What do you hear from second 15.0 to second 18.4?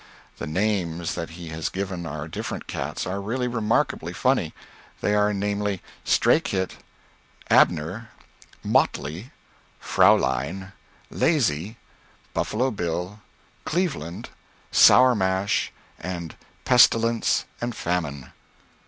Mash, and Pestilence and Famine.